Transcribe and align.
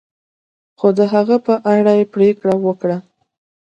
خو 0.79 0.87
د 0.97 0.99
هغه 1.13 1.35
په 1.45 1.53
اړه 1.73 1.93
پریکړه 2.13 2.55
وکړه. 2.65 2.97